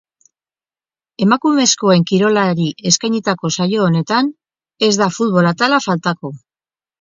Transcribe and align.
Emakumezkoen 1.25 2.05
kirolari 2.11 2.65
eskainitako 2.93 3.51
saio 3.57 3.85
honetan, 3.89 4.33
ez 4.89 4.91
da 5.03 5.11
futbol 5.19 5.51
atala 5.53 5.81
faltako. 5.89 6.35